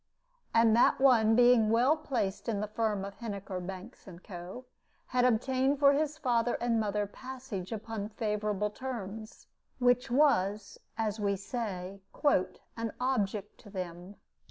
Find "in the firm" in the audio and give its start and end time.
2.49-3.05